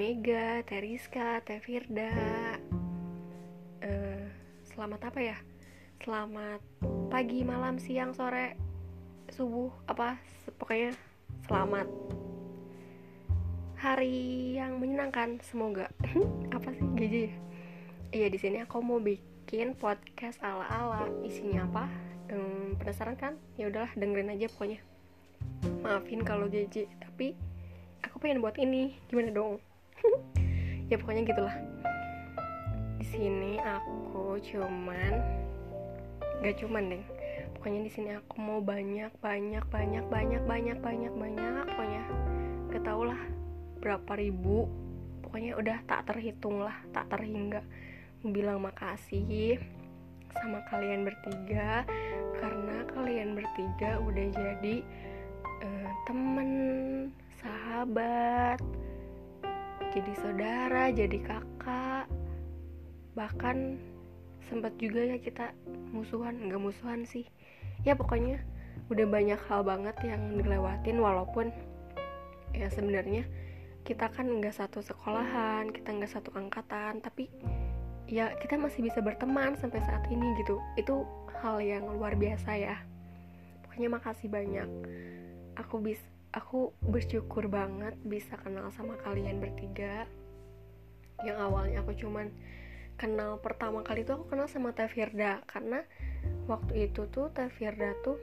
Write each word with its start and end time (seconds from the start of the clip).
Mega, 0.00 0.64
Teh 0.64 1.60
Firda 1.60 2.08
uh, 3.84 4.24
Selamat 4.64 5.12
apa 5.12 5.20
ya? 5.20 5.36
Selamat 6.00 6.64
pagi, 7.12 7.44
malam, 7.44 7.76
siang, 7.76 8.16
sore, 8.16 8.56
subuh, 9.28 9.68
apa 9.84 10.16
Pokoknya 10.56 10.96
selamat 11.44 11.84
Hari 13.76 14.56
yang 14.56 14.80
menyenangkan 14.80 15.36
semoga 15.44 15.92
Apa 16.56 16.72
sih, 16.72 16.88
GJ 16.96 17.14
ya? 17.28 17.34
Iya 18.24 18.26
di 18.32 18.38
sini 18.40 18.64
aku 18.64 18.80
mau 18.80 19.04
bikin 19.04 19.76
podcast 19.76 20.40
ala-ala 20.40 21.12
Isinya 21.28 21.68
apa? 21.68 21.84
Hmm, 22.32 22.80
penasaran 22.80 23.20
kan? 23.20 23.36
Ya 23.60 23.68
udahlah 23.68 23.92
dengerin 24.00 24.32
aja 24.32 24.48
pokoknya 24.48 24.80
maafin 25.84 26.24
kalau 26.24 26.48
GJ 26.48 26.88
tapi 27.04 27.36
aku 28.00 28.16
pengen 28.16 28.40
buat 28.40 28.56
ini 28.56 28.96
gimana 29.08 29.32
dong 29.32 29.60
ya 30.90 30.98
pokoknya 30.98 31.22
gitulah. 31.22 31.56
Di 32.98 33.06
sini 33.06 33.56
aku 33.62 34.36
cuman 34.42 35.12
gak 36.40 36.56
cuman 36.60 36.84
deh 36.88 37.04
pokoknya 37.54 37.80
di 37.84 37.90
sini 37.92 38.10
aku 38.16 38.40
mau 38.40 38.64
banyak 38.64 39.12
banyak 39.20 39.64
banyak 39.68 40.04
banyak 40.08 40.42
banyak 40.44 40.78
banyak 40.82 41.12
banyak 41.14 41.64
pokoknya. 41.70 42.04
Gak 42.74 42.82
lah 42.84 43.22
berapa 43.78 44.12
ribu. 44.18 44.66
Pokoknya 45.22 45.54
udah 45.54 45.78
tak 45.86 46.10
terhitung 46.10 46.58
lah 46.58 46.74
tak 46.90 47.06
terhingga. 47.06 47.62
Bilang 48.26 48.66
makasih 48.66 49.62
sama 50.42 50.62
kalian 50.70 51.06
bertiga 51.06 51.86
karena 52.38 52.86
kalian 52.90 53.38
bertiga 53.38 53.98
udah 54.02 54.26
jadi 54.30 54.76
uh, 55.62 55.90
temen 56.06 56.50
sahabat 57.42 58.58
jadi 59.90 60.12
saudara 60.22 60.90
jadi 60.94 61.18
kakak. 61.18 62.06
Bahkan 63.18 63.56
sempat 64.46 64.74
juga 64.78 65.02
ya 65.02 65.18
kita 65.18 65.54
musuhan 65.90 66.38
nggak 66.46 66.62
musuhan 66.62 67.02
sih. 67.06 67.26
Ya 67.82 67.98
pokoknya 67.98 68.38
udah 68.90 69.06
banyak 69.06 69.40
hal 69.46 69.62
banget 69.62 69.96
yang 70.02 70.34
dilewatin 70.34 70.98
walaupun 70.98 71.54
ya 72.50 72.66
sebenarnya 72.70 73.22
kita 73.86 74.10
kan 74.10 74.26
nggak 74.26 74.54
satu 74.54 74.82
sekolahan 74.82 75.70
kita 75.70 75.94
nggak 75.94 76.10
satu 76.10 76.34
angkatan 76.34 76.98
tapi 76.98 77.30
ya 78.10 78.34
kita 78.42 78.58
masih 78.58 78.82
bisa 78.82 78.98
berteman 78.98 79.54
sampai 79.58 79.82
saat 79.82 80.06
ini 80.10 80.38
gitu. 80.42 80.58
Itu 80.78 81.06
hal 81.42 81.62
yang 81.62 81.86
luar 81.90 82.14
biasa 82.14 82.50
ya. 82.58 82.76
Pokoknya 83.66 83.88
makasih 83.90 84.28
banyak. 84.30 84.68
Aku 85.58 85.82
bis 85.82 85.98
aku 86.30 86.70
bersyukur 86.78 87.50
banget 87.50 87.98
bisa 88.06 88.38
kenal 88.38 88.70
sama 88.70 88.94
kalian 89.02 89.42
bertiga. 89.42 90.06
Yang 91.26 91.38
awalnya 91.42 91.78
aku 91.82 91.92
cuman 91.98 92.30
kenal 92.96 93.40
pertama 93.42 93.82
kali 93.82 94.06
tuh 94.06 94.20
aku 94.20 94.36
kenal 94.36 94.46
sama 94.46 94.70
Teh 94.76 94.88
karena 95.48 95.82
waktu 96.46 96.90
itu 96.90 97.10
tuh 97.10 97.32
Teh 97.34 97.50
tuh 98.04 98.18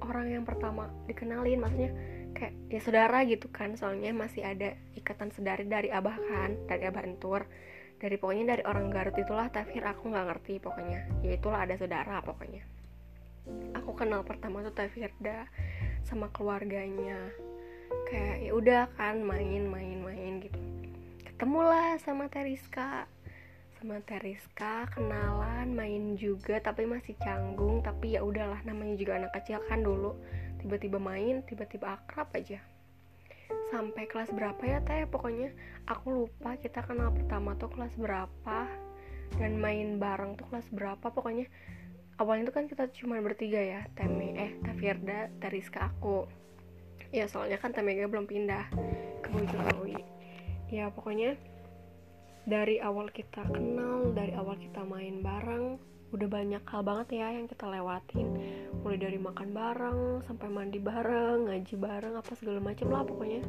orang 0.00 0.32
yang 0.32 0.44
pertama 0.48 0.88
dikenalin. 1.04 1.60
Maksudnya 1.60 1.92
kayak 2.34 2.54
ya 2.72 2.80
saudara 2.80 3.20
gitu 3.28 3.52
kan. 3.52 3.76
Soalnya 3.76 4.16
masih 4.16 4.42
ada 4.42 4.72
ikatan 4.96 5.28
sedari 5.30 5.68
dari 5.68 5.92
abah 5.92 6.16
kan 6.16 6.56
dari 6.66 6.88
abah 6.88 7.04
entur. 7.04 7.44
Dari 7.94 8.20
pokoknya 8.20 8.58
dari 8.58 8.62
orang 8.66 8.90
Garut 8.90 9.16
itulah 9.16 9.48
Tafir 9.48 9.84
aku 9.86 10.08
nggak 10.08 10.26
ngerti 10.28 10.58
pokoknya. 10.58 11.08
Ya 11.20 11.36
itulah 11.36 11.62
ada 11.62 11.76
saudara 11.76 12.20
pokoknya. 12.24 12.64
Aku 13.76 13.92
kenal 13.92 14.24
pertama 14.24 14.64
tuh 14.64 14.72
Teh 14.72 14.88
Firda 14.88 15.46
sama 16.04 16.28
keluarganya. 16.30 17.32
Kayak 18.08 18.36
ya 18.44 18.52
udah 18.52 18.82
kan 18.94 19.24
main 19.24 19.66
main 19.66 19.98
main 20.04 20.32
gitu. 20.44 20.60
Ketemulah 21.24 21.96
sama 21.98 22.28
Teriska. 22.28 23.08
Sama 23.80 24.00
Teriska 24.04 24.88
kenalan 24.92 25.72
main 25.72 26.14
juga 26.14 26.60
tapi 26.60 26.84
masih 26.84 27.16
canggung. 27.20 27.80
Tapi 27.80 28.14
ya 28.14 28.22
udahlah 28.22 28.60
namanya 28.62 28.94
juga 29.00 29.18
anak 29.18 29.32
kecil 29.40 29.60
kan 29.66 29.82
dulu. 29.82 30.14
Tiba-tiba 30.60 31.00
main 31.00 31.42
tiba-tiba 31.44 31.96
akrab 31.96 32.30
aja. 32.36 32.60
Sampai 33.72 34.06
kelas 34.06 34.30
berapa 34.30 34.60
ya 34.62 34.78
teh? 34.84 35.08
Pokoknya 35.08 35.50
aku 35.88 36.24
lupa 36.24 36.56
kita 36.60 36.84
kenal 36.84 37.10
pertama 37.10 37.56
tuh 37.56 37.72
kelas 37.72 37.96
berapa. 37.96 38.68
Dan 39.34 39.58
main 39.58 39.98
bareng 39.98 40.38
tuh 40.38 40.46
kelas 40.52 40.68
berapa 40.70 41.10
pokoknya 41.10 41.50
awalnya 42.18 42.50
itu 42.50 42.54
kan 42.54 42.64
kita 42.70 42.84
cuma 43.02 43.18
bertiga 43.18 43.58
ya 43.58 43.80
Teme 43.98 44.34
eh 44.38 44.52
Tafirda 44.62 45.30
Teriska 45.42 45.90
aku. 45.90 46.28
Ya 47.14 47.30
soalnya 47.30 47.58
kan 47.62 47.70
Temega 47.70 48.10
belum 48.10 48.26
pindah 48.26 48.70
ke 49.22 49.28
Bojonegoro 49.30 49.86
ya 50.74 50.90
pokoknya 50.90 51.38
dari 52.44 52.82
awal 52.82 53.14
kita 53.14 53.46
kenal 53.46 54.10
dari 54.10 54.34
awal 54.34 54.58
kita 54.58 54.82
main 54.82 55.22
bareng 55.22 55.78
udah 56.10 56.28
banyak 56.30 56.62
hal 56.66 56.82
banget 56.82 57.18
ya 57.18 57.30
yang 57.34 57.46
kita 57.50 57.66
lewatin. 57.66 58.28
Mulai 58.82 58.98
dari 58.98 59.18
makan 59.18 59.50
bareng 59.50 60.00
sampai 60.26 60.46
mandi 60.50 60.78
bareng 60.78 61.50
ngaji 61.50 61.74
bareng 61.78 62.14
apa 62.18 62.32
segala 62.38 62.62
macem 62.62 62.90
lah 62.90 63.02
pokoknya. 63.02 63.42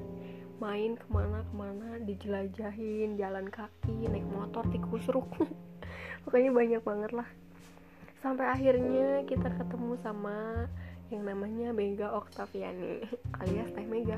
Main 0.58 0.98
ke 0.98 1.08
mana 1.12 1.44
ke 1.46 1.54
mana 1.54 1.90
dijelajahin 2.02 3.20
jalan 3.20 3.50
kaki 3.52 4.08
naik 4.08 4.26
motor 4.32 4.64
tikus 4.72 5.04
ruk 5.12 5.28
pokoknya 6.24 6.50
banyak 6.56 6.82
banget 6.82 7.12
lah 7.12 7.28
sampai 8.26 8.50
akhirnya 8.50 9.22
kita 9.30 9.54
ketemu 9.54 9.94
sama 10.02 10.66
yang 11.14 11.30
namanya 11.30 11.70
Mega 11.70 12.10
Oktaviani 12.10 13.06
alias 13.38 13.70
Teh 13.70 13.86
Mega. 13.86 14.18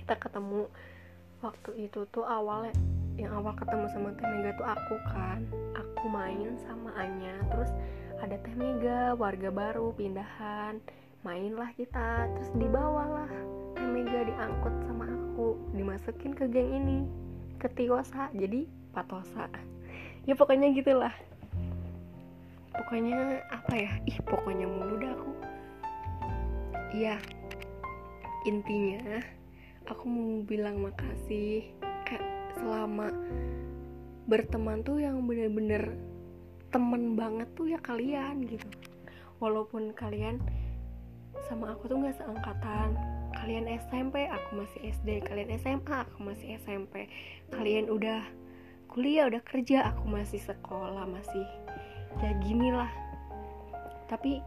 Kita 0.00 0.16
ketemu 0.16 0.64
waktu 1.44 1.76
itu 1.76 2.08
tuh 2.08 2.24
awalnya 2.24 2.72
yang 3.20 3.36
awal 3.36 3.52
ketemu 3.52 3.84
sama 3.92 4.16
Teh 4.16 4.24
Mega 4.24 4.56
tuh 4.56 4.64
aku 4.64 4.96
kan. 5.12 5.44
Aku 5.76 6.08
main 6.08 6.56
sama 6.64 6.96
Anya 6.96 7.36
terus 7.52 7.68
ada 8.24 8.40
Teh 8.40 8.56
Mega 8.56 9.12
warga 9.12 9.52
baru 9.52 9.92
pindahan 9.92 10.80
mainlah 11.20 11.76
kita. 11.76 12.32
Terus 12.32 12.48
dibawalah 12.56 13.28
Teh 13.76 13.84
Mega 13.84 14.24
diangkut 14.24 14.72
sama 14.88 15.04
aku 15.04 15.60
dimasukin 15.76 16.32
ke 16.32 16.48
geng 16.48 16.72
ini 16.80 17.04
ke 17.60 17.68
Tiosa 17.76 18.32
jadi 18.32 18.64
Patosa. 18.96 19.52
Ya 20.24 20.32
pokoknya 20.32 20.72
gitulah 20.72 21.12
pokoknya 22.80 23.44
apa 23.52 23.72
ya? 23.76 23.92
Ih 24.08 24.18
pokoknya 24.24 24.64
mulu 24.64 24.96
dah 24.96 25.12
aku. 25.12 25.32
Iya. 26.96 27.16
Intinya 28.48 29.20
aku 29.84 30.08
mau 30.08 30.40
bilang 30.48 30.80
makasih 30.80 31.68
kayak 32.08 32.24
selama 32.56 33.12
berteman 34.24 34.80
tuh 34.80 34.96
yang 34.96 35.20
bener-bener 35.28 35.92
temen 36.72 37.20
banget 37.20 37.52
tuh 37.52 37.68
ya 37.68 37.76
kalian 37.84 38.48
gitu. 38.48 38.64
Walaupun 39.44 39.92
kalian 39.92 40.40
sama 41.44 41.76
aku 41.76 41.92
tuh 41.92 42.00
nggak 42.00 42.16
seangkatan. 42.16 42.96
Kalian 43.36 43.68
SMP 43.76 44.24
aku 44.28 44.64
masih 44.64 44.80
SD 45.00 45.24
kalian 45.28 45.52
SMA 45.60 46.04
aku 46.08 46.18
masih 46.20 46.60
SMP 46.60 47.08
kalian 47.48 47.88
udah 47.88 48.20
kuliah 48.90 49.30
udah 49.30 49.40
kerja 49.46 49.94
aku 49.94 50.10
masih 50.10 50.42
sekolah 50.42 51.06
masih 51.06 51.46
ya 52.18 52.34
gini 52.42 52.74
lah. 52.74 52.90
Tapi 54.10 54.42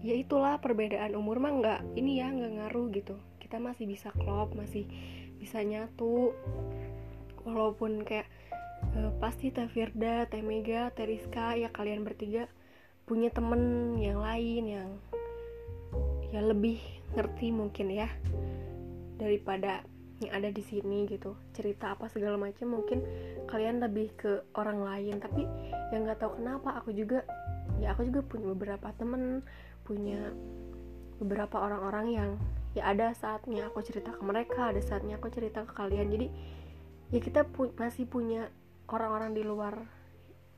ya 0.00 0.14
itulah 0.16 0.56
perbedaan 0.60 1.12
umur 1.12 1.40
mah 1.40 1.52
nggak 1.52 1.80
ini 2.00 2.24
ya 2.24 2.32
nggak 2.32 2.52
ngaruh 2.56 2.86
gitu. 2.96 3.16
Kita 3.36 3.60
masih 3.60 3.84
bisa 3.84 4.08
klop 4.16 4.56
masih 4.56 4.88
bisa 5.36 5.60
nyatu. 5.60 6.32
Walaupun 7.44 8.08
kayak 8.08 8.24
uh, 8.96 9.12
pasti 9.20 9.52
Teh 9.52 9.68
Firda, 9.68 10.24
Teh 10.28 10.40
Mega, 10.40 10.88
Teh 10.96 11.04
Rizka 11.04 11.52
ya 11.56 11.68
kalian 11.68 12.04
bertiga 12.08 12.48
punya 13.04 13.28
temen 13.28 13.94
yang 14.00 14.24
lain 14.24 14.64
yang 14.64 14.90
ya 16.32 16.40
lebih 16.40 16.80
ngerti 17.12 17.52
mungkin 17.52 17.92
ya 17.92 18.08
daripada 19.20 19.84
yang 20.24 20.32
ada 20.40 20.48
di 20.48 20.64
sini 20.64 21.04
gitu. 21.10 21.36
Cerita 21.52 21.92
apa 21.92 22.08
segala 22.08 22.40
macam 22.40 22.80
mungkin 22.80 23.04
kalian 23.50 23.84
lebih 23.84 24.14
ke 24.16 24.40
orang 24.56 24.80
lain. 24.80 25.20
Tapi 25.20 25.44
yang 25.94 26.10
nggak 26.10 26.18
tahu 26.18 26.42
kenapa 26.42 26.82
aku 26.82 26.90
juga 26.90 27.22
ya 27.78 27.94
aku 27.94 28.10
juga 28.10 28.20
punya 28.26 28.50
beberapa 28.50 28.90
temen 28.98 29.46
punya 29.86 30.34
beberapa 31.22 31.62
orang-orang 31.62 32.06
yang 32.10 32.30
ya 32.74 32.90
ada 32.90 33.14
saatnya 33.14 33.70
aku 33.70 33.86
cerita 33.86 34.10
ke 34.10 34.22
mereka 34.26 34.74
ada 34.74 34.82
saatnya 34.82 35.16
aku 35.16 35.30
cerita 35.30 35.62
ke 35.62 35.72
kalian. 35.72 36.10
Jadi 36.10 36.26
ya 37.14 37.18
kita 37.22 37.46
pu 37.46 37.70
masih 37.78 38.10
punya 38.10 38.50
orang-orang 38.90 39.32
di 39.32 39.42
luar 39.46 39.78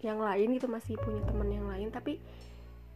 yang 0.00 0.20
lain 0.20 0.56
gitu 0.56 0.66
masih 0.68 0.96
punya 0.96 1.20
teman 1.28 1.48
yang 1.52 1.68
lain. 1.68 1.92
Tapi 1.92 2.18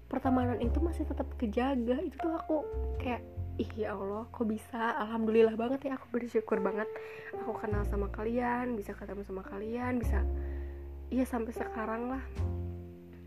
pertemanan 0.09 0.59
itu 0.65 0.81
masih 0.81 1.05
tetap 1.05 1.29
kejaga. 1.37 2.01
Itu 2.01 2.17
tuh 2.17 2.33
aku 2.33 2.57
kayak 2.97 3.23
ih 3.61 3.71
ya 3.77 3.93
Allah 3.93 4.25
kok 4.33 4.49
bisa? 4.49 4.97
Alhamdulillah 5.05 5.53
banget 5.53 5.93
ya 5.93 6.01
aku 6.01 6.09
bersyukur 6.17 6.65
banget 6.65 6.89
aku 7.37 7.61
kenal 7.61 7.85
sama 7.85 8.09
kalian 8.09 8.73
bisa 8.73 8.97
ketemu 8.97 9.21
sama 9.21 9.45
kalian 9.45 10.01
bisa 10.01 10.25
iya 11.11 11.27
sampai 11.27 11.53
sekarang 11.53 12.15
lah. 12.15 12.25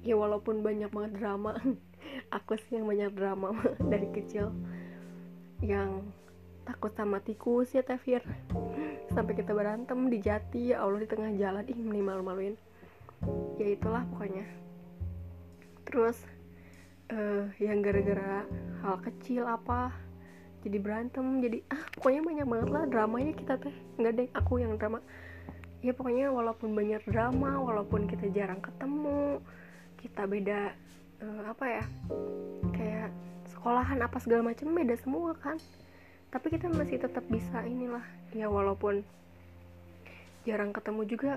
Ya 0.03 0.15
walaupun 0.15 0.63
banyak 0.63 0.89
banget 0.89 1.19
drama. 1.19 1.59
Aku 2.35 2.55
sih 2.55 2.79
yang 2.79 2.87
banyak 2.87 3.11
drama 3.13 3.51
dari 3.91 4.07
kecil. 4.11 4.55
Yang 5.59 6.07
takut 6.63 6.91
sama 6.95 7.19
tikus 7.19 7.75
ya 7.75 7.83
Tevir. 7.83 8.23
Sampai 9.11 9.35
kita 9.35 9.51
berantem 9.51 10.07
di 10.07 10.17
jati 10.23 10.71
ya 10.71 10.83
Allah 10.83 11.03
di 11.03 11.07
tengah 11.11 11.31
jalan. 11.35 11.63
Ih 11.67 11.77
malu-maluin. 11.77 12.55
Ya 13.59 13.67
itulah 13.67 14.07
pokoknya. 14.15 14.47
Terus 15.83 16.17
uh, 17.11 17.51
yang 17.59 17.83
gara-gara 17.83 18.47
hal 18.83 18.95
kecil 19.03 19.47
apa 19.47 19.91
jadi 20.63 20.79
berantem 20.79 21.43
jadi 21.43 21.59
ah 21.75 21.83
pokoknya 21.99 22.23
banyak 22.23 22.47
banget 22.47 22.69
lah 22.71 22.83
dramanya 22.87 23.31
kita 23.35 23.59
teh. 23.59 23.75
Nggak 23.99 24.13
deh 24.15 24.27
aku 24.31 24.63
yang 24.63 24.79
drama 24.79 25.03
ya 25.83 25.91
pokoknya 25.91 26.31
walaupun 26.31 26.71
banyak 26.71 27.03
drama 27.11 27.59
walaupun 27.59 28.07
kita 28.07 28.31
jarang 28.31 28.63
ketemu 28.63 29.43
kita 29.99 30.23
beda 30.23 30.71
uh, 31.19 31.43
apa 31.51 31.65
ya 31.67 31.85
kayak 32.71 33.11
sekolahan 33.51 33.99
apa 33.99 34.17
segala 34.23 34.51
macam 34.51 34.71
beda 34.71 34.95
semua 34.99 35.35
kan. 35.39 35.59
Tapi 36.31 36.49
kita 36.49 36.65
masih 36.71 36.97
tetap 36.97 37.21
bisa 37.29 37.61
inilah 37.67 38.03
ya 38.33 38.49
walaupun 38.49 39.03
jarang 40.43 40.73
ketemu 40.73 41.01
juga 41.07 41.31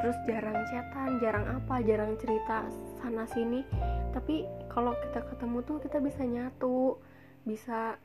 terus 0.00 0.16
jarang 0.24 0.56
chatan 0.72 1.20
jarang 1.20 1.46
apa 1.46 1.82
jarang 1.82 2.14
cerita 2.18 2.66
sana 3.02 3.26
sini. 3.30 3.66
Tapi 4.14 4.46
kalau 4.70 4.94
kita 5.02 5.22
ketemu 5.34 5.58
tuh 5.66 5.76
kita 5.82 5.98
bisa 5.98 6.22
nyatu 6.22 6.98
bisa 7.42 7.98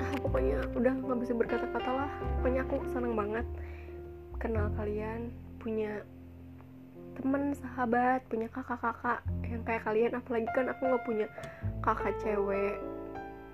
ah 0.00 0.12
pokoknya 0.24 0.64
udah 0.72 0.92
nggak 0.92 1.20
bisa 1.24 1.32
berkata-kata 1.36 1.90
lah. 1.92 2.10
Pokoknya 2.40 2.64
aku 2.68 2.76
seneng 2.92 3.12
banget 3.12 3.44
kenal 4.44 4.68
kalian 4.76 5.32
punya 5.56 6.04
temen 7.16 7.56
sahabat 7.56 8.20
punya 8.28 8.44
kakak-kakak 8.52 9.24
yang 9.48 9.64
kayak 9.64 9.80
kalian 9.88 10.12
apalagi 10.12 10.44
kan 10.52 10.68
aku 10.68 10.82
nggak 10.84 11.04
punya 11.08 11.26
kakak 11.80 12.12
cewek. 12.20 12.76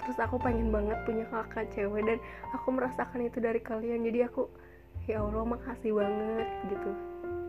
Terus 0.02 0.18
aku 0.18 0.42
pengen 0.42 0.74
banget 0.74 0.98
punya 1.06 1.22
kakak 1.30 1.70
cewek 1.70 2.02
dan 2.02 2.18
aku 2.50 2.74
merasakan 2.74 3.22
itu 3.22 3.38
dari 3.38 3.62
kalian. 3.62 4.02
Jadi 4.02 4.26
aku 4.26 4.50
ya 5.06 5.22
allah 5.22 5.46
makasih 5.46 5.94
banget 5.94 6.48
gitu. 6.66 6.90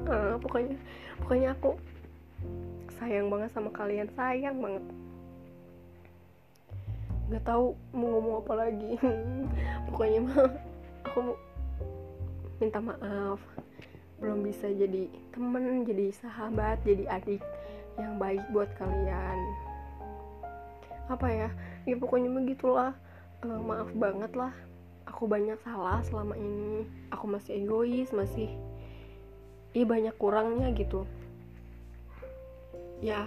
Uh, 0.06 0.38
pokoknya 0.38 0.78
pokoknya 1.26 1.50
aku 1.58 1.82
sayang 3.02 3.34
banget 3.34 3.50
sama 3.50 3.74
kalian 3.74 4.06
sayang 4.14 4.62
banget. 4.62 4.86
Nggak 7.34 7.44
tahu 7.48 7.74
mau 7.96 8.08
ngomong 8.20 8.36
apa 8.46 8.54
lagi. 8.54 8.92
Pokoknya 9.88 10.20
mah 10.20 10.52
aku 11.08 11.40
minta 12.62 12.78
maaf. 12.78 13.42
Belum 14.22 14.46
bisa 14.46 14.70
jadi 14.70 15.10
temen 15.34 15.82
jadi 15.82 16.14
sahabat 16.14 16.78
jadi 16.86 17.10
adik 17.10 17.42
yang 17.98 18.22
baik 18.22 18.46
buat 18.54 18.70
kalian. 18.78 19.40
Apa 21.10 21.28
ya? 21.28 21.50
Ya 21.90 21.98
pokoknya 21.98 22.30
begitulah 22.30 22.94
uh, 23.42 23.62
maaf 23.66 23.90
banget 23.98 24.30
lah. 24.38 24.54
Aku 25.10 25.26
banyak 25.26 25.58
salah 25.66 26.06
selama 26.06 26.38
ini. 26.38 26.86
Aku 27.10 27.26
masih 27.26 27.66
egois 27.66 28.14
masih 28.14 28.54
iya 29.74 29.84
banyak 29.90 30.14
kurangnya 30.22 30.70
gitu. 30.78 31.10
Ya 33.02 33.26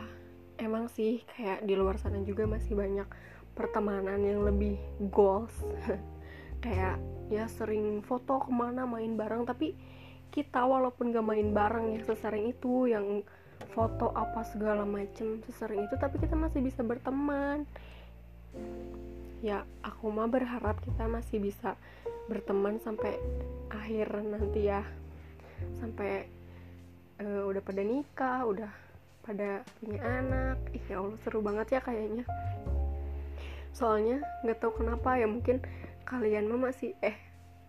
emang 0.63 0.87
sih 0.87 1.27
kayak 1.35 1.67
di 1.67 1.75
luar 1.75 1.99
sana 1.99 2.23
juga 2.23 2.47
masih 2.47 2.79
banyak 2.79 3.11
pertemanan 3.59 4.23
yang 4.23 4.47
lebih 4.47 4.79
goals. 5.11 5.55
Kayak 6.65 6.97
ya 7.35 7.51
sering 7.51 8.01
foto 8.07 8.47
ke 8.47 8.51
mana 8.55 8.87
main 8.87 9.19
bareng 9.19 9.43
tapi 9.43 9.75
kita 10.35 10.67
walaupun 10.67 11.15
gak 11.15 11.27
main 11.27 11.55
bareng 11.55 11.95
yang 11.95 12.03
sesering 12.03 12.51
itu 12.51 12.91
yang 12.91 13.23
foto 13.71 14.11
apa 14.15 14.43
segala 14.43 14.83
macem 14.83 15.39
sesering 15.47 15.87
itu 15.87 15.95
tapi 15.95 16.19
kita 16.19 16.35
masih 16.35 16.59
bisa 16.59 16.83
berteman. 16.83 17.63
Ya 19.43 19.63
aku 19.87 20.11
mah 20.11 20.27
berharap 20.27 20.83
kita 20.83 21.07
masih 21.07 21.39
bisa 21.39 21.79
berteman 22.27 22.83
sampai 22.83 23.15
akhir 23.71 24.11
nanti 24.27 24.71
ya. 24.71 24.83
Sampai 25.79 26.27
uh, 27.23 27.47
udah 27.47 27.63
pada 27.63 27.83
nikah 27.87 28.43
udah 28.43 28.73
pada 29.23 29.63
punya 29.79 30.01
anak. 30.03 30.59
Ih 30.75 30.85
ya 30.91 30.99
Allah 30.99 31.19
seru 31.23 31.39
banget 31.43 31.79
ya 31.79 31.81
kayaknya. 31.83 32.27
Soalnya 33.71 34.23
nggak 34.43 34.59
tahu 34.59 34.83
kenapa 34.83 35.19
ya 35.19 35.27
mungkin 35.27 35.63
kalian 36.15 36.47
mah 36.47 36.71
masih 36.71 36.95
eh 37.03 37.17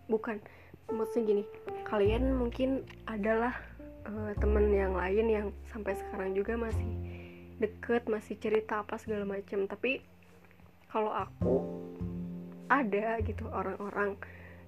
bukan. 0.06 0.38
Maksudnya 0.86 1.26
gini 1.26 1.44
kalian 1.90 2.38
mungkin 2.38 2.86
adalah 3.10 3.58
uh, 4.06 4.38
temen 4.38 4.70
yang 4.70 4.94
lain 4.94 5.26
yang 5.26 5.48
sampai 5.74 5.98
sekarang 5.98 6.38
juga 6.38 6.54
masih 6.54 6.86
deket 7.58 8.06
masih 8.06 8.38
cerita 8.38 8.84
apa 8.84 9.00
segala 9.00 9.24
macam 9.24 9.66
tapi 9.66 10.04
kalau 10.92 11.10
aku 11.10 11.64
ada 12.70 13.18
gitu 13.26 13.50
orang-orang 13.50 14.14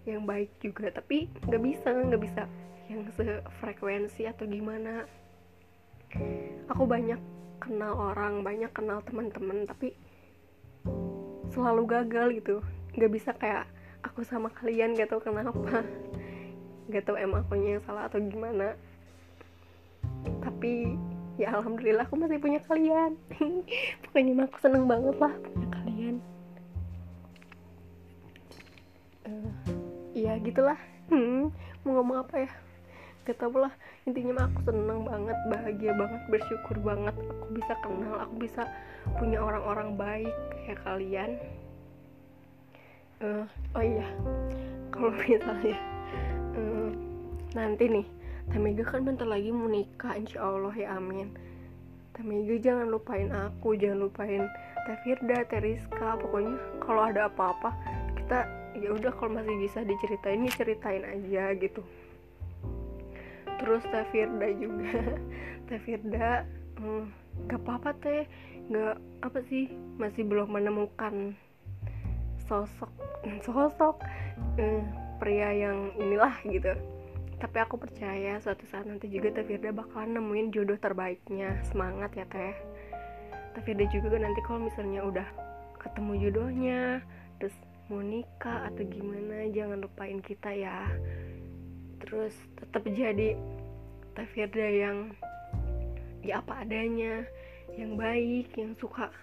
yang 0.09 0.25
baik 0.25 0.49
juga. 0.57 0.89
Tapi 0.89 1.29
nggak 1.45 1.61
bisa 1.61 1.89
nggak 1.93 2.21
bisa 2.21 2.43
yang 2.89 3.05
sefrekuensi 3.13 4.25
atau 4.25 4.49
gimana. 4.49 5.05
Aku 6.71 6.87
banyak 6.89 7.19
kenal 7.61 7.93
orang 7.97 8.45
banyak 8.45 8.69
kenal 8.71 9.01
teman-teman 9.03 9.65
tapi 9.65 9.91
selalu 11.51 11.83
gagal 11.89 12.27
gitu 12.37 12.55
nggak 12.97 13.13
bisa 13.13 13.29
kayak 13.37 13.69
aku 14.01 14.25
sama 14.25 14.49
kalian 14.49 14.97
gak 14.97 15.13
tau 15.13 15.21
kenapa? 15.21 15.85
Gak 16.89 17.03
tau 17.05 17.13
emang 17.13 17.45
aku 17.45 17.59
yang 17.59 17.83
salah 17.85 18.09
atau 18.09 18.17
gimana. 18.17 18.73
Tapi 20.41 20.97
ya 21.37 21.53
alhamdulillah 21.53 22.09
aku 22.09 22.17
masih 22.17 22.41
punya 22.41 22.57
kalian. 22.65 23.13
Pokoknya 24.01 24.49
aku 24.49 24.57
seneng 24.63 24.89
banget 24.89 25.15
lah 25.21 25.33
punya 25.45 25.67
kalian. 25.75 26.15
Uh, 29.27 29.51
ya 30.17 30.33
gitulah. 30.41 30.79
Hmm, 31.13 31.53
mau 31.85 32.01
ngomong 32.01 32.25
apa 32.25 32.49
ya? 32.49 32.51
Gak 33.29 33.37
tau 33.37 33.53
lah. 33.59 33.73
Intinya 34.07 34.41
mah 34.41 34.45
aku 34.49 34.59
seneng 34.71 35.03
banget 35.03 35.37
bahagia 35.51 35.91
banget 35.93 36.21
bersyukur 36.31 36.77
banget. 36.81 37.13
Aku 37.13 37.45
bisa 37.53 37.73
kenal 37.83 38.15
aku 38.23 38.35
bisa 38.39 38.63
punya 39.19 39.43
orang-orang 39.43 39.99
baik 39.99 40.35
kayak 40.63 40.79
kalian 40.87 41.35
uh, 43.21 43.45
oh 43.75 43.83
iya. 43.83 44.07
Kalau 44.93 45.11
misalnya 45.13 45.77
uh, 46.57 46.89
nanti 47.53 47.85
nih 47.89 48.07
Tamega 48.47 48.87
kan 48.87 49.03
bentar 49.03 49.27
lagi 49.27 49.51
mau 49.51 49.67
nikah 49.67 50.15
insya 50.15 50.39
Allah 50.41 50.73
ya 50.73 50.95
amin. 50.95 51.35
Tamega 52.15 52.55
jangan 52.57 52.87
lupain 52.89 53.29
aku 53.29 53.75
jangan 53.75 54.07
lupain 54.07 54.47
Teh 54.87 55.59
Rizka 55.59 56.15
pokoknya 56.15 56.55
kalau 56.79 57.11
ada 57.11 57.27
apa-apa 57.27 57.75
kita 58.15 58.47
ya 58.79 58.95
udah 58.95 59.11
kalau 59.19 59.35
masih 59.35 59.55
bisa 59.59 59.83
diceritain 59.83 60.47
nih 60.47 60.53
ceritain 60.55 61.03
aja 61.03 61.51
gitu. 61.59 61.83
Terus 63.59 63.83
Teh 63.91 64.05
Firda 64.15 64.47
juga 64.55 64.91
Teh 65.67 65.79
Firda 65.83 66.47
hmm, 66.79 67.03
gak 67.51 67.61
apa-apa 67.61 67.91
teh 68.01 68.23
nggak 68.67 68.95
apa 69.23 69.39
sih 69.47 69.71
masih 69.95 70.27
belum 70.27 70.51
menemukan 70.51 71.37
sosok 72.47 72.91
sosok 73.45 73.95
eh, 74.57 74.83
pria 75.19 75.49
yang 75.53 75.91
inilah 75.99 76.33
gitu. 76.47 76.73
Tapi 77.37 77.57
aku 77.61 77.77
percaya 77.77 78.41
suatu 78.41 78.65
saat 78.65 78.89
nanti 78.89 79.05
juga 79.13 79.29
Teh 79.29 79.45
Firda 79.45 79.69
bakalan 79.69 80.17
nemuin 80.17 80.49
jodoh 80.49 80.77
terbaiknya. 80.81 81.61
Semangat 81.69 82.17
ya 82.17 82.25
Teh. 82.25 82.55
Teh 83.53 83.61
Firda 83.61 83.85
juga 83.93 84.17
nanti 84.17 84.41
kalau 84.41 84.65
misalnya 84.65 85.05
udah 85.05 85.27
ketemu 85.77 86.11
jodohnya 86.27 86.81
terus 87.37 87.53
mau 87.87 88.01
nikah 88.01 88.67
atau 88.73 88.81
gimana 88.89 89.45
jangan 89.53 89.85
lupain 89.85 90.17
kita 90.25 90.49
ya. 90.49 90.89
Terus 92.01 92.33
tetap 92.57 92.81
jadi 92.89 93.37
Teh 94.17 94.27
Firda 94.33 94.65
yang 94.65 95.13
ya 96.25 96.41
apa 96.41 96.65
adanya 96.65 97.21
yang 97.77 97.93
baik 97.93 98.49
yang 98.57 98.73
suka 98.81 99.13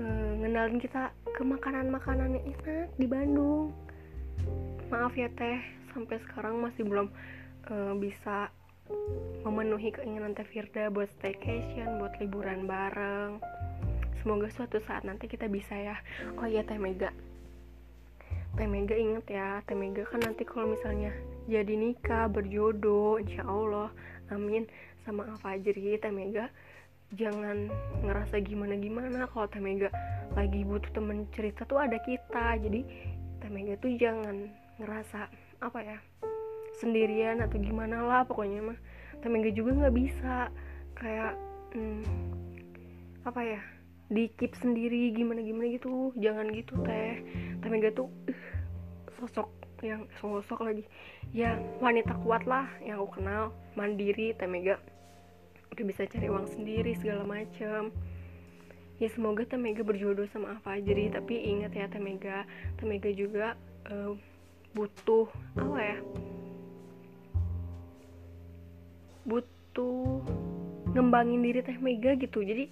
uh, 0.00 0.32
ngenalin 0.40 0.80
kita 0.80 1.12
ke 1.40 1.48
makanan-makanan 1.48 2.36
yang 2.36 2.52
enak 2.52 2.92
di 3.00 3.08
Bandung 3.08 3.72
maaf 4.92 5.16
ya 5.16 5.32
teh 5.32 5.56
sampai 5.96 6.20
sekarang 6.28 6.60
masih 6.60 6.84
belum 6.84 7.08
uh, 7.72 7.96
bisa 7.96 8.52
memenuhi 9.48 9.88
keinginan 9.88 10.36
Teh 10.36 10.44
Firda 10.44 10.92
buat 10.92 11.08
staycation, 11.16 11.96
buat 11.96 12.12
liburan 12.20 12.68
bareng. 12.68 13.40
Semoga 14.20 14.52
suatu 14.52 14.84
saat 14.84 15.08
nanti 15.08 15.32
kita 15.32 15.48
bisa 15.48 15.72
ya. 15.80 15.96
Oh 16.36 16.44
iya 16.44 16.60
Teh 16.60 16.76
Mega. 16.76 17.08
Teh 18.60 18.68
Mega 18.68 18.92
inget 18.92 19.24
ya, 19.32 19.64
Teh 19.64 19.72
Mega 19.72 20.04
kan 20.04 20.20
nanti 20.20 20.44
kalau 20.44 20.76
misalnya 20.76 21.08
jadi 21.48 21.72
nikah, 21.72 22.28
berjodoh, 22.28 23.16
insya 23.16 23.48
Allah, 23.48 23.88
amin 24.28 24.68
sama 25.08 25.24
Al 25.24 25.40
Fajri, 25.40 25.96
Teh 25.96 26.12
Mega 26.12 26.52
jangan 27.14 27.66
ngerasa 28.06 28.38
gimana 28.42 28.78
gimana 28.78 29.26
kalau 29.26 29.50
Tamega 29.50 29.90
lagi 30.38 30.62
butuh 30.62 30.90
temen 30.94 31.26
cerita 31.34 31.66
tuh 31.66 31.82
ada 31.82 31.98
kita. 32.06 32.58
Jadi 32.62 32.86
Tamega 33.42 33.74
tuh 33.82 33.90
jangan 33.98 34.46
ngerasa 34.78 35.26
apa 35.60 35.78
ya 35.82 35.98
sendirian 36.78 37.42
atau 37.42 37.58
gimana 37.58 38.06
lah 38.06 38.22
pokoknya 38.22 38.72
mah. 38.72 38.78
Tamega 39.20 39.50
juga 39.50 39.74
nggak 39.74 39.96
bisa 39.96 40.48
kayak 40.94 41.34
hmm, 41.74 42.04
apa 43.26 43.40
ya 43.42 43.60
di 44.10 44.26
keep 44.34 44.54
sendiri 44.58 45.10
gimana 45.10 45.42
gimana 45.42 45.66
gitu. 45.74 46.14
Jangan 46.14 46.46
gitu 46.54 46.78
teh. 46.86 47.20
Tamega 47.58 47.90
tuh 47.90 48.06
uh, 48.30 48.40
sosok 49.18 49.50
yang 49.82 50.06
sosok 50.22 50.62
lagi. 50.62 50.86
Ya 51.34 51.58
wanita 51.82 52.14
kuat 52.22 52.46
lah 52.46 52.70
yang 52.82 53.02
aku 53.02 53.18
kenal 53.18 53.50
mandiri 53.74 54.34
Teh 54.38 54.46
Mega 54.46 54.78
udah 55.80 55.88
bisa 55.96 56.04
cari 56.04 56.28
uang 56.28 56.44
sendiri 56.44 56.92
segala 57.00 57.24
macem. 57.24 57.88
Ya 59.00 59.08
semoga 59.16 59.48
Teh 59.48 59.56
Mega 59.56 59.80
berjodoh 59.80 60.28
sama 60.28 60.60
apa 60.60 60.76
aja 60.76 60.92
tapi 60.92 61.40
ingat 61.40 61.72
ya 61.72 61.88
Teh 61.88 61.96
Mega 61.96 62.44
Teh 62.76 62.84
Mega 62.84 63.08
juga 63.08 63.56
uh, 63.88 64.12
butuh 64.76 65.24
apa 65.56 65.78
ya 65.80 65.98
butuh 69.24 70.20
ngembangin 70.92 71.40
diri 71.40 71.64
Teh 71.64 71.80
Mega 71.80 72.12
gitu. 72.20 72.44
Jadi 72.44 72.68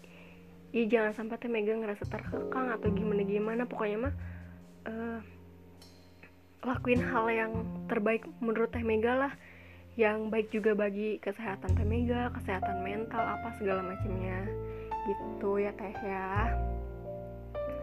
ya 0.76 0.84
jangan 0.84 1.16
sampai 1.16 1.40
Teh 1.40 1.48
Mega 1.48 1.72
ngerasa 1.80 2.04
terkekang 2.12 2.76
atau 2.76 2.92
gimana 2.92 3.24
gimana. 3.24 3.64
Pokoknya 3.64 4.12
mah 4.12 4.14
uh, 4.84 5.24
lakuin 6.60 7.00
hal 7.00 7.24
yang 7.32 7.52
terbaik 7.88 8.28
menurut 8.44 8.68
Teh 8.68 8.84
Mega 8.84 9.16
lah 9.16 9.32
yang 9.98 10.30
baik 10.30 10.54
juga 10.54 10.78
bagi 10.78 11.18
kesehatan 11.18 11.74
Teh 11.74 11.82
Mega, 11.82 12.30
kesehatan 12.30 12.86
mental 12.86 13.18
apa 13.18 13.50
segala 13.58 13.82
macamnya 13.82 14.46
gitu 15.10 15.58
ya 15.58 15.74
Teh 15.74 15.96
ya. 16.06 16.54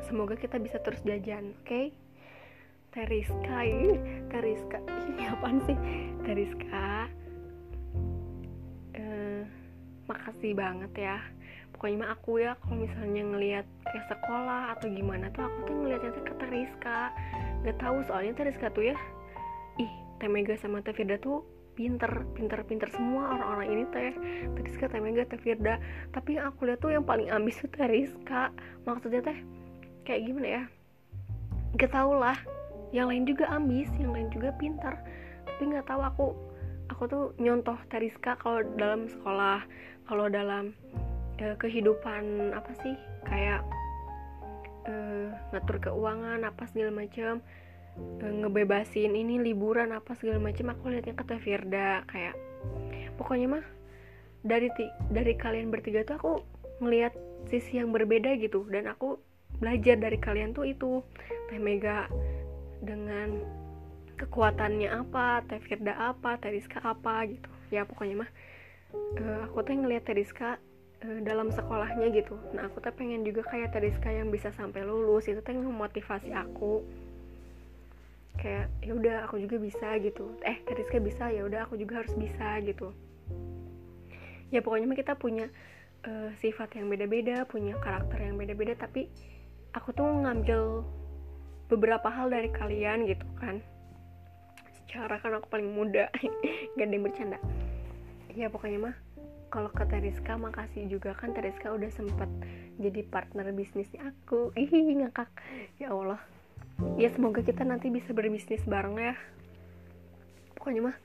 Semoga 0.07 0.39
kita 0.39 0.55
bisa 0.55 0.79
terus 0.79 1.03
jajan, 1.03 1.51
oke? 1.59 1.67
Okay? 1.67 1.85
Teriska 2.95 3.59
ini, 3.67 3.99
Teriska 4.31 4.79
ini 5.11 5.27
apaan 5.27 5.59
sih? 5.67 5.75
Teriska, 6.23 7.11
uh, 8.95 9.43
makasih 10.07 10.55
banget 10.55 10.95
ya. 10.95 11.19
Pokoknya 11.75 12.07
mah 12.07 12.09
aku 12.15 12.39
ya 12.39 12.55
kalau 12.63 12.79
misalnya 12.79 13.27
ngelihat 13.27 13.67
kayak 13.91 14.07
sekolah 14.07 14.71
atau 14.79 14.87
gimana 14.87 15.27
tuh 15.35 15.43
aku 15.43 15.67
tuh 15.67 15.75
ngeliatnya 15.83 16.15
ke 16.23 16.33
Teriska 16.39 17.11
nggak 17.67 17.81
tahu 17.81 17.99
soalnya 18.07 18.31
teh 18.37 18.47
Rizka 18.47 18.71
tuh 18.71 18.93
ya 18.93 18.97
ih 19.81 19.91
Teh 20.21 20.31
Mega 20.31 20.55
sama 20.55 20.79
Teh 20.79 20.95
Firda 20.95 21.19
tuh 21.19 21.43
pinter 21.75 22.11
pinter 22.33 22.63
pinter. 22.63 22.87
Semua 22.89 23.35
orang-orang 23.35 23.67
ini 23.75 23.83
teh 23.91 24.15
Teh 24.55 24.63
Rizka 24.63 24.87
Teh 24.87 25.03
Mega 25.03 25.27
Teh 25.27 25.37
Firda. 25.37 25.77
Tapi 26.15 26.39
yang 26.39 26.49
aku 26.49 26.71
lihat 26.71 26.79
tuh 26.81 26.95
yang 26.95 27.03
paling 27.03 27.29
ambis 27.29 27.59
tuh 27.59 27.69
Teh 27.69 27.85
Rizka. 27.85 28.49
Maksudnya 28.87 29.21
teh 29.21 29.37
kayak 30.07 30.25
gimana 30.25 30.47
ya? 30.47 30.63
Gak 31.75 31.91
tau 31.91 32.15
lah. 32.15 32.39
Yang 32.95 33.05
lain 33.11 33.23
juga 33.27 33.45
ambis 33.51 33.91
yang 33.99 34.15
lain 34.15 34.31
juga 34.31 34.55
pintar 34.55 34.95
tapi 35.55 35.71
nggak 35.71 35.87
tahu 35.87 36.01
aku 36.03 36.25
aku 36.91 37.03
tuh 37.07 37.23
nyontoh 37.39 37.79
Teh 37.87 38.03
Rizka 38.03 38.35
kalau 38.35 38.59
dalam 38.75 39.07
sekolah 39.07 39.63
kalau 40.03 40.27
dalam 40.27 40.75
eh, 41.39 41.55
kehidupan 41.55 42.51
apa 42.51 42.71
sih? 42.83 42.99
Kayak 43.25 43.63
uh, 44.85 45.31
ngatur 45.49 45.79
keuangan 45.81 46.45
apa 46.45 46.67
segala 46.69 46.91
macam 46.91 47.39
ngebebasin 48.19 49.15
ini 49.15 49.39
liburan 49.39 49.95
apa 49.95 50.17
segala 50.19 50.41
macam 50.41 50.73
aku 50.73 50.91
lihatnya 50.91 51.15
kata 51.15 51.39
Firda 51.39 52.03
kayak 52.11 52.35
pokoknya 53.15 53.59
mah 53.59 53.65
dari 54.43 54.67
dari 55.09 55.33
kalian 55.39 55.71
bertiga 55.71 56.03
tuh 56.03 56.15
aku 56.19 56.33
ngelihat 56.83 57.15
sisi 57.47 57.79
yang 57.79 57.95
berbeda 57.95 58.35
gitu 58.41 58.67
dan 58.67 58.91
aku 58.91 59.15
belajar 59.61 59.95
dari 59.95 60.19
kalian 60.19 60.51
tuh 60.51 60.67
itu 60.67 60.99
Teh 61.47 61.61
Mega 61.61 62.11
dengan 62.83 63.39
kekuatannya 64.19 64.91
apa 64.91 65.45
Teh 65.47 65.61
Firda 65.63 65.95
apa 65.95 66.35
Teh 66.41 66.51
Rizka 66.51 66.83
apa 66.83 67.23
gitu. 67.31 67.47
Ya 67.71 67.87
pokoknya 67.87 68.27
mah 68.27 68.31
uh, 69.23 69.47
aku 69.47 69.63
tuh 69.63 69.79
ngelihat 69.79 70.03
Teh 70.03 70.17
Rizka 70.19 70.59
Eh, 71.05 71.21
dalam 71.21 71.53
sekolahnya 71.53 72.09
gitu. 72.15 72.33
Nah 72.57 72.65
aku 72.65 72.81
tuh 72.81 72.89
pengen 72.95 73.21
juga 73.21 73.45
kayak 73.45 73.77
Teriska 73.77 74.09
yang 74.09 74.33
bisa 74.33 74.49
sampai 74.55 74.81
lulus 74.81 75.29
itu 75.29 75.37
tuh 75.43 75.53
yang 75.53 75.67
memotivasi 75.69 76.33
aku 76.33 76.81
kayak 78.39 78.67
ya 78.83 78.93
udah 78.93 79.15
aku 79.27 79.41
juga 79.41 79.57
bisa 79.57 79.97
gitu. 79.99 80.35
Eh 80.45 80.61
Teriska 80.67 81.01
bisa 81.01 81.31
ya 81.31 81.43
udah 81.47 81.65
aku 81.65 81.79
juga 81.79 82.03
harus 82.03 82.13
bisa 82.15 82.59
gitu. 82.61 82.91
Ya 84.53 84.61
pokoknya 84.61 84.93
kita 84.93 85.17
punya 85.17 85.49
uh, 86.05 86.29
sifat 86.39 86.77
yang 86.77 86.87
beda-beda 86.87 87.43
punya 87.49 87.75
karakter 87.81 88.21
yang 88.21 88.37
beda-beda 88.37 88.77
tapi 88.77 89.09
aku 89.73 89.91
tuh 89.91 90.05
ngambil 90.05 90.85
beberapa 91.67 92.07
hal 92.07 92.29
dari 92.29 92.49
kalian 92.53 93.09
gitu 93.09 93.25
kan. 93.41 93.59
Secara 94.83 95.17
kan 95.19 95.35
aku 95.41 95.49
paling 95.49 95.73
muda 95.73 96.07
gak 96.77 96.85
ada 96.85 96.93
yang 96.93 97.03
bercanda. 97.03 97.39
Ya 98.35 98.47
pokoknya 98.51 98.91
mah 98.91 98.95
kalau 99.49 99.71
ke 99.71 99.87
Teriska 99.87 100.35
makasih 100.35 100.91
juga 100.91 101.15
kan 101.15 101.31
Teriska 101.31 101.71
udah 101.71 101.87
sempet 101.89 102.27
jadi 102.77 103.01
partner 103.07 103.49
bisnisnya 103.55 104.13
aku. 104.13 104.53
Ih 104.59 104.69
ngakak. 105.01 105.31
Ya 105.79 105.89
Allah 105.95 106.34
ya 106.99 107.09
semoga 107.11 107.43
kita 107.43 107.63
nanti 107.63 107.91
bisa 107.91 108.11
berbisnis 108.11 108.63
bareng 108.67 108.97
ya. 108.99 109.15
Pokoknya 110.57 110.91
mah 110.91 110.97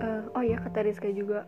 uh, 0.00 0.34
oh 0.34 0.44
ya 0.44 0.58
ke 0.58 0.68
Teriska 0.74 1.10
juga. 1.14 1.46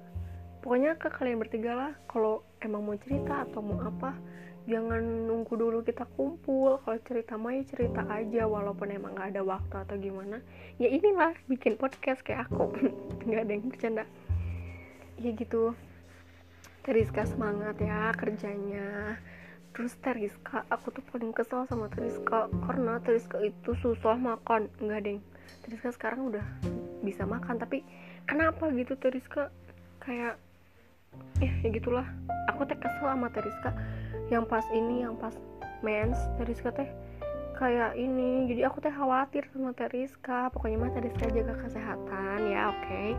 Pokoknya 0.62 0.98
ke 0.98 1.08
kalian 1.10 1.38
bertiga 1.38 1.72
lah 1.74 1.92
kalau 2.10 2.42
emang 2.58 2.82
mau 2.82 2.98
cerita 2.98 3.46
atau 3.46 3.62
mau 3.62 3.78
apa 3.86 4.18
jangan 4.66 5.02
nunggu 5.02 5.54
dulu 5.54 5.78
kita 5.86 6.06
kumpul. 6.18 6.82
Kalau 6.82 6.98
cerita 7.06 7.38
mah 7.38 7.54
ya 7.54 7.62
cerita 7.66 8.02
aja 8.10 8.50
walaupun 8.50 8.90
emang 8.90 9.14
gak 9.14 9.34
ada 9.34 9.42
waktu 9.46 9.74
atau 9.86 9.96
gimana. 9.98 10.42
Ya 10.82 10.90
inilah 10.90 11.34
bikin 11.46 11.78
podcast 11.78 12.22
kayak 12.26 12.50
aku. 12.50 12.74
Nggak 13.26 13.40
ada 13.46 13.52
yang 13.54 13.66
bercanda. 13.70 14.04
Ya 15.22 15.30
gitu. 15.32 15.72
Teriska 16.86 17.26
semangat 17.26 17.82
ya 17.82 18.14
kerjanya 18.14 19.18
terus 19.76 19.92
Teriska 20.00 20.64
aku 20.72 20.88
tuh 20.88 21.04
paling 21.12 21.36
kesel 21.36 21.68
sama 21.68 21.92
Teriska 21.92 22.48
karena 22.64 22.96
Teriska 23.04 23.36
itu 23.44 23.76
susah 23.84 24.16
makan. 24.16 24.72
Enggak 24.80 25.04
deng. 25.04 25.20
Teriska 25.60 25.92
sekarang 25.92 26.32
udah 26.32 26.44
bisa 27.04 27.28
makan 27.28 27.60
tapi 27.60 27.84
kenapa 28.24 28.72
gitu 28.72 28.96
Teriska? 28.96 29.52
Kayak 30.00 30.40
ya, 31.44 31.52
ya 31.60 31.68
gitulah. 31.68 32.08
Aku 32.48 32.64
teh 32.64 32.78
kesel 32.80 33.04
sama 33.04 33.28
Teriska. 33.28 33.76
Yang 34.32 34.44
pas 34.48 34.64
ini 34.72 35.04
yang 35.04 35.20
pas 35.20 35.36
mens 35.84 36.16
Teriska 36.40 36.72
teh 36.72 36.88
kayak 37.60 38.00
ini. 38.00 38.48
Jadi 38.48 38.64
aku 38.64 38.80
teh 38.80 38.90
khawatir 38.90 39.44
sama 39.52 39.76
Teriska. 39.76 40.48
Pokoknya 40.56 40.88
mah 40.88 40.92
Teriska 40.96 41.28
jaga 41.28 41.52
kesehatan 41.60 42.48
ya 42.48 42.72
oke? 42.72 42.80
Okay? 42.80 43.12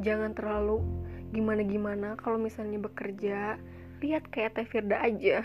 jangan 0.00 0.32
terlalu 0.32 0.80
gimana 1.30 1.62
gimana 1.62 2.08
kalau 2.18 2.40
misalnya 2.40 2.80
bekerja 2.80 3.60
lihat 4.00 4.24
kayak 4.32 4.56
Teh 4.56 4.66
Firda 4.66 5.00
aja. 5.00 5.44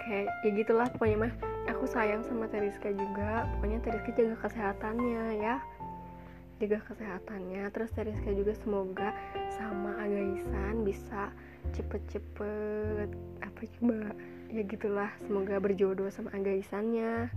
Kayak 0.00 0.28
ya 0.42 0.50
gitulah 0.56 0.88
pokoknya 0.90 1.28
mah. 1.28 1.32
Aku 1.70 1.86
sayang 1.86 2.24
sama 2.26 2.50
Teriska 2.50 2.90
juga. 2.90 3.46
Pokoknya 3.56 3.78
Teriska 3.84 4.10
jaga 4.16 4.36
kesehatannya 4.42 5.38
ya. 5.38 5.56
Jaga 6.58 6.80
kesehatannya. 6.88 7.68
Terus 7.70 7.90
Teriska 7.94 8.30
juga 8.32 8.52
semoga 8.58 9.08
sama 9.52 9.94
Agaisan 10.00 10.82
bisa 10.82 11.30
cepet-cepet 11.76 13.08
apa 13.44 13.60
coba 13.78 14.16
ya 14.50 14.64
gitulah 14.66 15.10
semoga 15.22 15.60
berjodoh 15.62 16.08
sama 16.10 16.32
Agaisannya. 16.34 17.30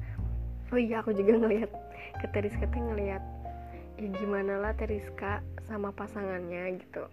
Oh 0.73 0.79
iya 0.79 1.05
aku 1.05 1.13
juga 1.13 1.37
ngelihat 1.37 1.69
ke 2.23 2.25
Teriska 2.33 2.65
tuh 2.71 2.81
ngelihat 2.81 3.21
ya 3.99 4.07
gimana 4.17 4.57
lah 4.57 4.73
Teriska 4.73 5.45
sama 5.67 5.93
pasangannya 5.93 6.81
gitu. 6.81 7.05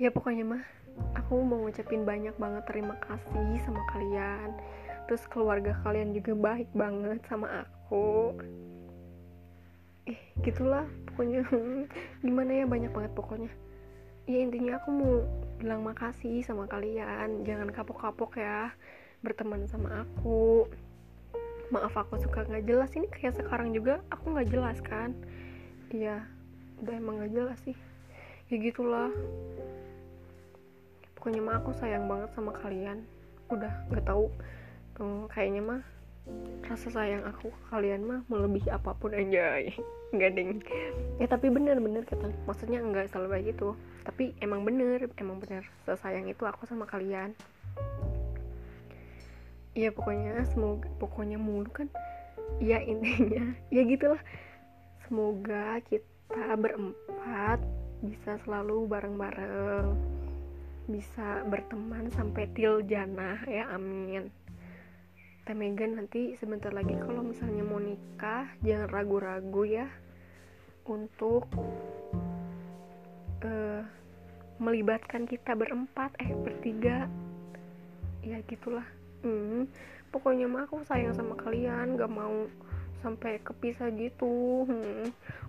Ya 0.00 0.08
pokoknya 0.10 0.42
mah 0.42 0.64
aku 1.30 1.46
mau 1.46 1.62
ngucapin 1.62 2.02
banyak 2.02 2.34
banget 2.36 2.64
terima 2.66 2.98
kasih 3.06 3.62
sama 3.62 3.82
kalian. 3.94 4.50
Terus 5.06 5.26
keluarga 5.30 5.74
kalian 5.82 6.14
juga 6.14 6.34
baik 6.34 6.70
banget 6.74 7.22
sama 7.26 7.66
aku. 7.66 8.34
Eh 10.06 10.18
gitulah 10.42 10.86
pokoknya. 11.10 11.46
Gimana 12.26 12.50
ya 12.50 12.64
banyak 12.66 12.90
banget 12.90 13.12
pokoknya. 13.14 13.50
Ya 14.30 14.38
intinya 14.42 14.78
aku 14.78 14.88
mau 14.94 15.14
bilang 15.58 15.82
makasih 15.86 16.42
sama 16.46 16.70
kalian. 16.70 17.42
Jangan 17.42 17.70
kapok-kapok 17.74 18.38
ya 18.38 18.70
berteman 19.22 19.66
sama 19.66 20.06
aku. 20.06 20.66
Maaf 21.70 21.94
aku 21.94 22.18
suka 22.18 22.46
nggak 22.46 22.66
jelas. 22.66 22.90
Ini 22.94 23.06
kayak 23.10 23.38
sekarang 23.38 23.70
juga 23.70 24.02
aku 24.10 24.34
nggak 24.34 24.50
jelas 24.50 24.78
kan? 24.82 25.14
Iya 25.90 26.26
udah 26.82 26.94
emang 26.96 27.22
nggak 27.22 27.34
jelas 27.34 27.58
sih. 27.62 27.78
Ya 28.50 28.58
gitulah 28.58 29.10
pokoknya 31.20 31.44
mah 31.44 31.60
aku 31.60 31.76
sayang 31.76 32.08
banget 32.08 32.32
sama 32.32 32.48
kalian. 32.64 33.04
Udah 33.52 33.68
nggak 33.92 34.08
tahu. 34.08 34.32
Hmm, 34.96 35.28
kayaknya 35.28 35.60
mah 35.60 35.80
rasa 36.64 36.88
sayang 36.88 37.28
aku 37.28 37.52
ke 37.52 37.62
kalian 37.68 38.08
mah 38.08 38.24
melebihi 38.32 38.72
apa 38.72 38.96
pun 38.96 39.12
aja. 39.12 39.60
Nggak 40.16 40.32
ding 40.34 40.64
ya 41.22 41.30
tapi 41.30 41.52
bener-bener 41.52 42.02
kata 42.02 42.34
maksudnya 42.48 42.80
nggak 42.80 43.12
selalu 43.12 43.36
kayak 43.36 43.44
gitu. 43.52 43.68
Tapi 44.08 44.32
emang 44.40 44.64
bener 44.64 45.12
emang 45.20 45.44
bener. 45.44 45.68
Sesayang 45.84 46.24
itu 46.24 46.40
aku 46.48 46.64
sama 46.64 46.88
kalian. 46.88 47.36
Ya 49.76 49.92
pokoknya 49.92 50.40
semoga 50.48 50.88
pokoknya 50.96 51.36
mulu 51.36 51.68
kan. 51.68 51.92
Ya 52.64 52.80
intinya. 52.80 53.52
Ya 53.76 53.84
gitulah. 53.84 54.24
Semoga 55.04 55.84
kita 55.84 56.56
berempat 56.56 57.60
bisa 58.00 58.40
selalu 58.48 58.88
bareng-bareng 58.88 60.20
bisa 60.90 61.46
berteman 61.46 62.10
sampai 62.10 62.50
til 62.50 62.82
jannah 62.84 63.38
ya 63.46 63.70
amin. 63.70 64.26
Teh 65.46 65.56
Megan 65.56 65.96
nanti 65.96 66.34
sebentar 66.36 66.74
lagi 66.74 66.92
kalau 66.98 67.22
misalnya 67.22 67.62
mau 67.62 67.78
nikah 67.78 68.50
jangan 68.60 68.90
ragu-ragu 68.90 69.62
ya 69.64 69.86
untuk 70.84 71.46
uh, 73.46 73.82
melibatkan 74.58 75.24
kita 75.24 75.54
berempat 75.54 76.12
eh 76.18 76.34
bertiga. 76.34 77.06
Ya 78.20 78.42
gitulah. 78.44 78.84
Hmm, 79.24 79.70
pokoknya 80.12 80.50
mah 80.50 80.68
aku 80.68 80.84
sayang 80.84 81.16
sama 81.16 81.38
kalian 81.38 81.96
gak 81.96 82.12
mau 82.12 82.50
sampai 83.00 83.40
kepisah 83.40 83.88
gitu. 83.96 84.66
Hmm. 84.68 85.08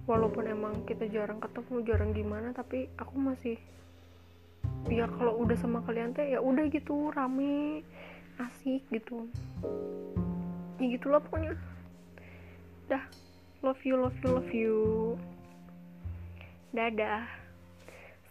walaupun 0.09 0.49
emang 0.49 0.81
kita 0.89 1.05
jarang 1.13 1.37
ketemu 1.37 1.85
jarang 1.85 2.09
gimana 2.09 2.49
tapi 2.57 2.89
aku 2.97 3.21
masih 3.21 3.61
ya 4.89 5.05
kalau 5.05 5.37
udah 5.43 5.57
sama 5.59 5.83
kalian 5.85 6.15
teh 6.15 6.33
ya 6.33 6.39
udah 6.41 6.65
gitu 6.71 7.13
rame 7.13 7.85
asik 8.41 8.81
gitu. 8.89 9.29
Ya 10.81 10.85
gitulah 10.97 11.21
pokoknya. 11.21 11.53
Dah 12.89 13.03
love 13.61 13.81
you 13.85 13.99
love 13.99 14.17
you 14.23 14.29
love 14.31 14.51
you. 14.53 14.77
Dadah. 16.71 17.27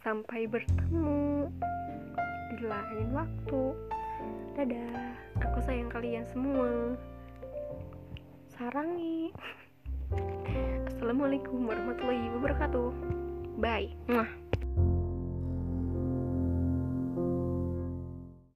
Sampai 0.01 0.49
bertemu 0.49 1.53
di 2.57 2.57
lain 2.65 3.09
waktu. 3.13 3.63
Dadah. 4.57 5.13
Aku 5.45 5.59
sayang 5.63 5.93
kalian 5.93 6.25
semua. 6.33 6.97
Sarangi. 8.57 9.31
Assalamualaikum 10.91 11.69
warahmatullahi 11.69 12.33
wabarakatuh. 12.37 12.91
Bye. 13.61 13.93
Mwah. 14.09 14.40